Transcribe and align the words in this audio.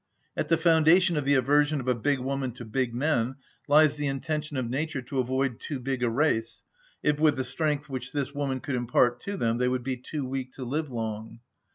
At 0.35 0.47
the 0.47 0.57
foundation 0.57 1.15
of 1.15 1.25
the 1.25 1.35
aversion 1.35 1.79
of 1.79 1.87
a 1.87 1.93
big 1.93 2.17
woman 2.17 2.53
to 2.53 2.65
big 2.65 2.91
men 2.91 3.35
lies 3.67 3.97
the 3.97 4.07
intention 4.07 4.57
of 4.57 4.67
nature 4.67 5.03
to 5.03 5.19
avoid 5.19 5.59
too 5.59 5.79
big 5.79 6.01
a 6.01 6.09
race, 6.09 6.63
if 7.03 7.19
with 7.19 7.35
the 7.35 7.43
strength 7.43 7.87
which 7.87 8.11
this 8.11 8.33
woman 8.33 8.61
could 8.61 8.73
impart 8.73 9.19
to 9.19 9.37
them 9.37 9.59
they 9.59 9.67
would 9.67 9.83
be 9.83 9.97
too 9.97 10.25
weak 10.25 10.53
to 10.53 10.65
live 10.65 10.89
long. 10.89 11.39